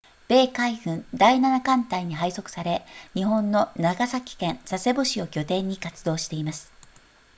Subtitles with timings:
[0.29, 6.71] 米海軍第7艦隊に配属され日本の長崎県佐世保市を拠点に活動しています